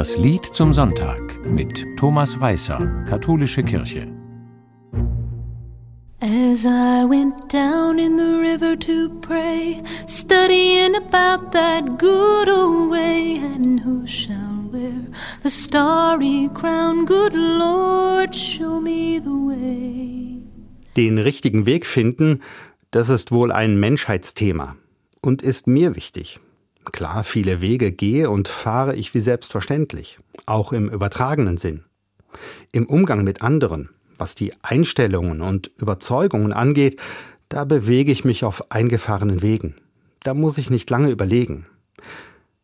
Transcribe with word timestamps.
Das 0.00 0.16
Lied 0.16 0.46
zum 0.46 0.72
Sonntag 0.72 1.44
mit 1.44 1.84
Thomas 1.98 2.40
Weißer, 2.40 3.04
Katholische 3.06 3.62
Kirche. 3.62 4.10
As 6.20 6.64
I 6.64 7.04
went 7.06 7.52
down 7.52 7.98
in 7.98 8.16
the 8.16 8.40
river 8.40 8.78
to 8.78 9.10
pray, 9.20 9.82
studying 10.06 10.94
about 10.96 11.52
that 11.52 11.98
good 11.98 12.48
old 12.48 12.90
way, 12.90 13.42
and 13.54 13.78
who 13.84 14.06
shall 14.06 14.70
wear 14.72 15.04
the 15.42 15.50
starry 15.50 16.48
crown? 16.54 17.04
Good 17.04 17.34
Lord, 17.34 18.34
show 18.34 18.80
me 18.80 19.20
the 19.22 19.28
way. 19.28 20.42
Den 20.96 21.18
richtigen 21.18 21.66
Weg 21.66 21.84
finden, 21.84 22.40
das 22.90 23.10
ist 23.10 23.32
wohl 23.32 23.52
ein 23.52 23.78
Menschheitsthema 23.78 24.76
und 25.20 25.42
ist 25.42 25.66
mir 25.66 25.94
wichtig. 25.94 26.40
Klar, 26.84 27.24
viele 27.24 27.60
Wege 27.60 27.92
gehe 27.92 28.30
und 28.30 28.48
fahre 28.48 28.96
ich 28.96 29.14
wie 29.14 29.20
selbstverständlich, 29.20 30.18
auch 30.46 30.72
im 30.72 30.88
übertragenen 30.88 31.58
Sinn. 31.58 31.84
Im 32.72 32.86
Umgang 32.86 33.24
mit 33.24 33.42
anderen, 33.42 33.90
was 34.18 34.34
die 34.34 34.52
Einstellungen 34.62 35.40
und 35.42 35.70
Überzeugungen 35.76 36.52
angeht, 36.52 37.00
da 37.48 37.64
bewege 37.64 38.12
ich 38.12 38.24
mich 38.24 38.44
auf 38.44 38.70
eingefahrenen 38.70 39.42
Wegen. 39.42 39.74
Da 40.22 40.34
muss 40.34 40.58
ich 40.58 40.70
nicht 40.70 40.88
lange 40.90 41.10
überlegen. 41.10 41.66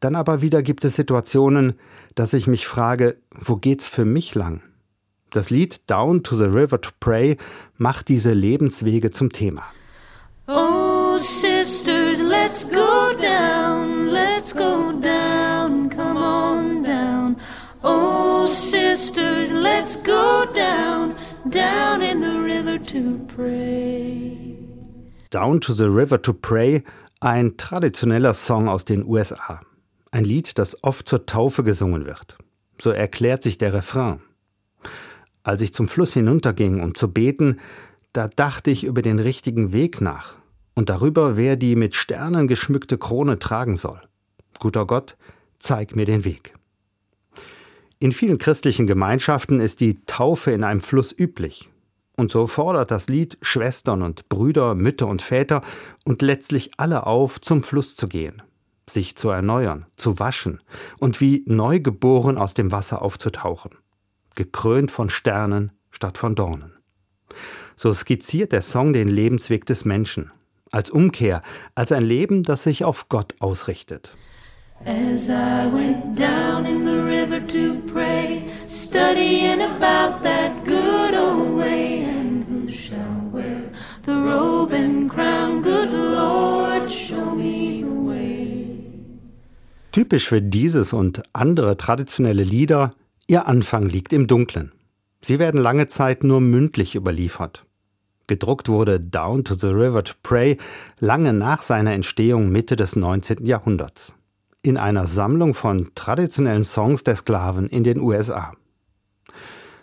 Dann 0.00 0.14
aber 0.14 0.42
wieder 0.42 0.62
gibt 0.62 0.84
es 0.84 0.96
Situationen, 0.96 1.74
dass 2.14 2.32
ich 2.32 2.46
mich 2.46 2.66
frage, 2.66 3.16
wo 3.30 3.56
geht's 3.56 3.88
für 3.88 4.04
mich 4.04 4.34
lang? 4.34 4.62
Das 5.30 5.50
Lied 5.50 5.90
Down 5.90 6.22
to 6.22 6.36
the 6.36 6.44
River 6.44 6.80
to 6.80 6.90
Pray 7.00 7.36
macht 7.76 8.08
diese 8.08 8.32
Lebenswege 8.32 9.10
zum 9.10 9.30
Thema. 9.30 9.64
Oh, 10.46 11.18
sisters, 11.18 12.20
let's 12.20 12.64
go 12.64 13.12
down, 13.20 13.57
down, 21.50 22.02
in 22.02 22.20
the 22.20 22.38
river 22.38 22.78
to 22.78 23.18
pray. 23.26 24.56
Down 25.30 25.60
to 25.60 25.72
the 25.74 25.84
River 25.84 26.22
to 26.22 26.32
Pray, 26.32 26.82
ein 27.20 27.56
traditioneller 27.58 28.32
Song 28.32 28.68
aus 28.68 28.84
den 28.84 29.04
USA. 29.04 29.60
Ein 30.10 30.24
Lied, 30.24 30.56
das 30.56 30.82
oft 30.82 31.06
zur 31.06 31.26
Taufe 31.26 31.62
gesungen 31.64 32.06
wird. 32.06 32.38
So 32.80 32.90
erklärt 32.90 33.42
sich 33.42 33.58
der 33.58 33.74
Refrain. 33.74 34.20
Als 35.42 35.60
ich 35.60 35.74
zum 35.74 35.88
Fluss 35.88 36.14
hinunterging, 36.14 36.80
um 36.80 36.94
zu 36.94 37.12
beten, 37.12 37.60
da 38.12 38.28
dachte 38.28 38.70
ich 38.70 38.84
über 38.84 39.02
den 39.02 39.18
richtigen 39.18 39.72
Weg 39.72 40.00
nach 40.00 40.36
und 40.74 40.88
darüber, 40.88 41.36
wer 41.36 41.56
die 41.56 41.76
mit 41.76 41.94
Sternen 41.94 42.48
geschmückte 42.48 42.96
Krone 42.96 43.38
tragen 43.38 43.76
soll. 43.76 44.00
Guter 44.60 44.86
Gott, 44.86 45.16
zeig 45.58 45.94
mir 45.94 46.06
den 46.06 46.24
Weg. 46.24 46.54
In 48.00 48.12
vielen 48.12 48.38
christlichen 48.38 48.86
Gemeinschaften 48.86 49.58
ist 49.58 49.80
die 49.80 50.04
Taufe 50.06 50.52
in 50.52 50.62
einem 50.62 50.80
Fluss 50.80 51.12
üblich. 51.12 51.68
Und 52.16 52.30
so 52.30 52.46
fordert 52.46 52.92
das 52.92 53.08
Lied 53.08 53.38
Schwestern 53.42 54.02
und 54.02 54.28
Brüder, 54.28 54.76
Mütter 54.76 55.08
und 55.08 55.20
Väter 55.20 55.62
und 56.04 56.22
letztlich 56.22 56.70
alle 56.76 57.06
auf, 57.06 57.40
zum 57.40 57.64
Fluss 57.64 57.96
zu 57.96 58.06
gehen, 58.06 58.42
sich 58.88 59.16
zu 59.16 59.30
erneuern, 59.30 59.86
zu 59.96 60.20
waschen 60.20 60.60
und 61.00 61.20
wie 61.20 61.42
neugeboren 61.46 62.38
aus 62.38 62.54
dem 62.54 62.70
Wasser 62.70 63.02
aufzutauchen, 63.02 63.72
gekrönt 64.36 64.92
von 64.92 65.10
Sternen 65.10 65.72
statt 65.90 66.18
von 66.18 66.36
Dornen. 66.36 66.76
So 67.74 67.92
skizziert 67.94 68.52
der 68.52 68.62
Song 68.62 68.92
den 68.92 69.08
Lebensweg 69.08 69.66
des 69.66 69.84
Menschen, 69.84 70.30
als 70.70 70.90
Umkehr, 70.90 71.42
als 71.74 71.90
ein 71.90 72.04
Leben, 72.04 72.44
das 72.44 72.62
sich 72.62 72.84
auf 72.84 73.08
Gott 73.08 73.34
ausrichtet. 73.40 74.16
As 74.86 75.28
I 75.28 75.66
went 75.66 76.16
down 76.16 76.64
in 76.64 76.84
the 76.84 77.02
river 77.02 77.40
to 77.40 77.80
pray, 77.92 78.48
studying 78.68 79.60
about 79.60 80.22
that 80.22 80.64
good 80.64 81.14
old 81.14 81.56
way, 81.56 82.04
and 82.04 82.44
who 82.44 82.68
shall 82.68 83.28
wear 83.32 83.70
the 84.04 84.14
robe 84.14 84.72
and 84.72 85.10
crown? 85.10 85.62
Good 85.62 85.92
Lord, 85.92 86.90
show 86.90 87.34
me 87.34 87.82
the 87.82 87.90
way. 87.90 88.78
Typisch 89.90 90.28
für 90.28 90.40
dieses 90.40 90.92
und 90.92 91.22
andere 91.32 91.76
traditionelle 91.76 92.44
Lieder, 92.44 92.94
ihr 93.26 93.48
Anfang 93.48 93.88
liegt 93.88 94.12
im 94.12 94.28
Dunklen. 94.28 94.70
Sie 95.22 95.40
werden 95.40 95.60
lange 95.60 95.88
Zeit 95.88 96.22
nur 96.22 96.40
mündlich 96.40 96.94
überliefert. 96.94 97.64
Gedruckt 98.28 98.68
wurde 98.68 99.00
Down 99.00 99.42
to 99.42 99.54
the 99.54 99.68
River 99.68 100.04
to 100.04 100.14
Pray 100.22 100.56
lange 101.00 101.32
nach 101.32 101.62
seiner 101.62 101.94
Entstehung 101.94 102.50
Mitte 102.50 102.76
des 102.76 102.94
19. 102.94 103.44
Jahrhunderts. 103.44 104.14
In 104.62 104.76
einer 104.76 105.06
Sammlung 105.06 105.54
von 105.54 105.90
traditionellen 105.94 106.64
Songs 106.64 107.04
der 107.04 107.14
Sklaven 107.14 107.68
in 107.68 107.84
den 107.84 108.00
USA. 108.00 108.52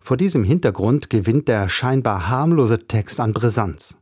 Vor 0.00 0.16
diesem 0.16 0.44
Hintergrund 0.44 1.10
gewinnt 1.10 1.48
der 1.48 1.68
scheinbar 1.68 2.28
harmlose 2.28 2.86
Text 2.86 3.18
an 3.18 3.32
Brisanz. 3.32 3.96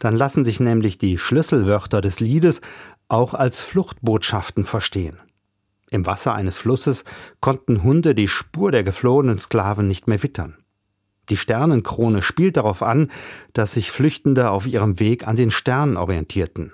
Dann 0.00 0.16
lassen 0.16 0.42
sich 0.42 0.58
nämlich 0.58 0.98
die 0.98 1.16
Schlüsselwörter 1.16 2.00
des 2.00 2.18
Liedes 2.18 2.60
auch 3.08 3.34
als 3.34 3.60
Fluchtbotschaften 3.60 4.64
verstehen. 4.64 5.18
Im 5.90 6.06
Wasser 6.06 6.34
eines 6.34 6.58
Flusses 6.58 7.04
konnten 7.40 7.84
Hunde 7.84 8.14
die 8.14 8.28
Spur 8.28 8.72
der 8.72 8.82
geflohenen 8.82 9.38
Sklaven 9.38 9.86
nicht 9.86 10.08
mehr 10.08 10.22
wittern. 10.24 10.56
Die 11.28 11.36
Sternenkrone 11.36 12.22
spielt 12.22 12.56
darauf 12.56 12.82
an, 12.82 13.10
dass 13.52 13.74
sich 13.74 13.92
Flüchtende 13.92 14.50
auf 14.50 14.66
ihrem 14.66 14.98
Weg 14.98 15.28
an 15.28 15.36
den 15.36 15.52
Sternen 15.52 15.96
orientierten. 15.96 16.72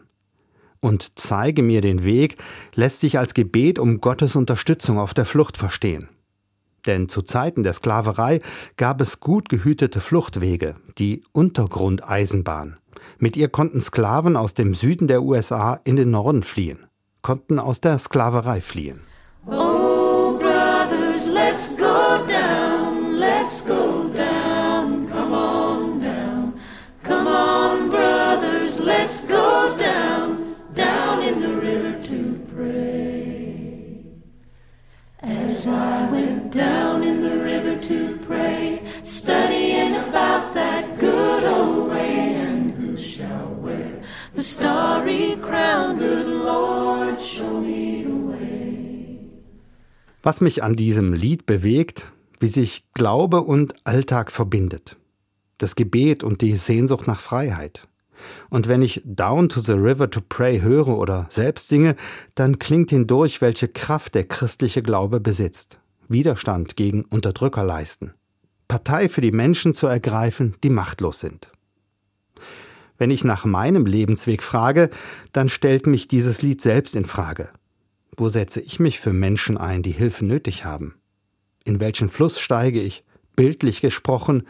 Und 0.81 1.19
zeige 1.19 1.63
mir 1.63 1.81
den 1.81 2.05
Weg 2.05 2.37
lässt 2.75 3.01
sich 3.01 3.19
als 3.19 3.35
Gebet 3.35 3.79
um 3.79 4.01
Gottes 4.01 4.37
Unterstützung 4.37 4.99
auf 4.99 5.15
der 5.15 5.25
Flucht 5.25 5.57
verstehen. 5.57 6.09
Denn 6.87 7.09
zu 7.09 7.23
Zeiten 7.23 7.63
der 7.63 7.73
Sklaverei 7.73 8.41
gab 8.77 9.01
es 9.01 9.21
gut 9.21 9.49
gehütete 9.49 10.01
Fluchtwege, 10.01 10.77
die 10.99 11.25
Untergrundeisenbahn. 11.33 12.77
Mit 13.19 13.37
ihr 13.37 13.49
konnten 13.49 13.81
Sklaven 13.81 14.37
aus 14.37 14.55
dem 14.55 14.75
Süden 14.75 15.09
der 15.09 15.23
USA 15.23 15.81
in 15.85 15.97
den 15.97 16.11
Norden 16.11 16.43
fliehen, 16.43 16.87
konnten 17.23 17.59
aus 17.59 17.81
der 17.81 17.99
Sklaverei 17.99 18.61
fliehen. 18.61 19.01
As 35.23 35.67
I 35.67 36.11
went 36.11 36.53
down 36.53 37.03
in 37.03 37.23
the 37.23 37.43
river 37.43 37.81
to 37.89 38.19
pray, 38.19 38.83
studying 39.03 39.97
about 39.97 40.53
that 40.53 40.99
good 40.99 41.43
old 41.43 41.91
way, 41.91 42.35
and 42.35 42.73
who 42.73 42.99
shall 42.99 43.55
wear 43.63 44.03
the 44.35 44.43
starry 44.43 45.37
crown? 45.41 45.99
Good 45.99 46.27
Lord, 46.27 47.19
show 47.19 47.61
me 47.61 48.05
the 48.05 48.11
way. 48.11 49.19
Was 50.23 50.43
mich 50.43 50.63
an 50.63 50.77
diesem 50.77 51.15
Lied 51.15 51.47
bewegt, 51.47 52.13
wie 52.39 52.49
sich 52.49 52.85
Glaube 52.93 53.41
und 53.41 53.75
Alltag 53.85 54.31
verbindet. 54.31 54.97
Das 55.57 55.77
Gebet 55.77 56.25
und 56.25 56.43
die 56.43 56.57
Sehnsucht 56.59 57.07
nach 57.07 57.21
Freiheit. 57.21 57.89
Und 58.51 58.69
wenn 58.69 58.83
ich 58.83 59.03
Down 59.05 59.49
to 59.49 59.61
the 59.61 59.73
River 59.73 60.11
to 60.11 60.21
Pray 60.21 60.61
höre 60.61 60.89
oder 60.89 61.27
selbst 61.31 61.69
singe, 61.69 61.97
dann 62.35 62.59
klingt 62.59 62.91
hindurch, 62.91 63.41
welche 63.41 63.69
Kraft 63.69 64.15
der 64.15 64.25
christliche 64.25 64.83
Glaube 64.83 65.21
besitzt. 65.21 65.79
Widerstand 66.09 66.77
gegen 66.77 67.05
Unterdrücker 67.05 67.65
leisten. 67.65 68.15
Partei 68.69 69.09
für 69.09 69.21
die 69.21 69.33
Menschen 69.33 69.75
zu 69.75 69.87
ergreifen, 69.87 70.57
die 70.63 70.71
machtlos 70.71 71.21
sind. 71.21 71.51
Wenn 72.99 73.11
ich 73.11 73.25
nach 73.25 73.45
meinem 73.45 73.87
Lebensweg 73.87 74.43
frage, 74.43 74.91
dann 75.33 75.49
stellt 75.49 75.87
mich 75.87 76.09
dieses 76.09 76.43
Lied 76.43 76.63
selbst 76.63 76.97
in 76.97 77.05
Frage. 77.05 77.51
Wo 78.17 78.29
setze 78.29 78.61
ich 78.61 78.81
mich 78.81 78.99
für 78.99 79.13
Menschen 79.13 79.59
ein, 79.59 79.83
die 79.83 79.91
Hilfe 79.91 80.25
nötig 80.25 80.65
haben? 80.65 80.95
In 81.65 81.81
welchen 81.81 82.09
Fluss 82.09 82.41
steige 82.41 82.81
ich, 82.81 83.05
bildlich 83.35 83.83
gesprochen, 83.83 84.47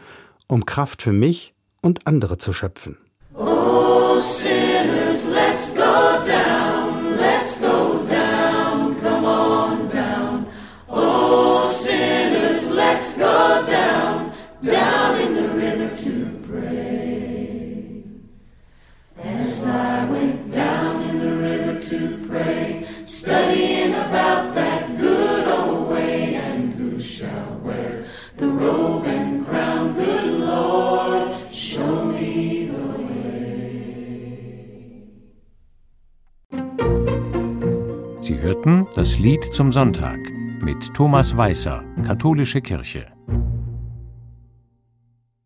um 0.46 0.64
Kraft 0.64 1.02
für 1.02 1.12
mich 1.12 1.54
und 1.82 2.06
andere 2.06 2.38
zu 2.38 2.52
schöpfen? 2.52 2.98
Oh, 4.18 4.20
sinners, 4.20 5.26
let's 5.26 5.68
go 5.72 6.24
down, 6.24 7.18
let's 7.18 7.58
go 7.58 8.02
down, 8.06 8.98
come 8.98 9.26
on 9.26 9.88
down. 9.88 10.50
Oh, 10.88 11.68
sinners, 11.70 12.70
let's 12.70 13.12
go 13.12 13.62
down, 13.66 14.32
down 14.64 15.20
in 15.20 15.34
the 15.34 15.48
river 15.50 15.94
to 15.98 16.40
pray. 16.48 18.04
As 19.18 19.66
I 19.66 20.06
went 20.06 20.50
down 20.50 21.02
in 21.02 21.18
the 21.18 21.36
river 21.36 21.78
to 21.78 22.26
pray, 22.26 22.86
studying 23.04 23.92
about 23.92 24.54
that 24.54 24.96
good 24.98 25.46
old 25.46 25.90
way, 25.90 26.36
and 26.36 26.72
who 26.72 27.02
shall 27.02 27.58
wear 27.62 27.75
Sie 38.26 38.40
hörten 38.40 38.88
das 38.96 39.20
Lied 39.20 39.44
zum 39.44 39.70
Sonntag 39.70 40.18
mit 40.60 40.92
Thomas 40.94 41.36
Weißer, 41.36 41.84
Katholische 42.04 42.60
Kirche. 42.60 43.06